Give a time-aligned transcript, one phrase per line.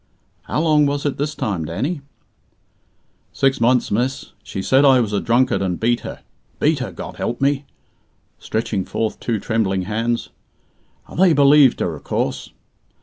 [0.45, 2.01] "How long was it this time, Danny?"
[3.33, 4.31] "Six months, miss.
[4.41, 6.21] She said I was a drunkard, and beat her.
[6.59, 7.65] Beat her, God help me!"
[8.39, 10.29] stretching forth two trembling hands.
[11.07, 12.49] "And they believed her, o' course.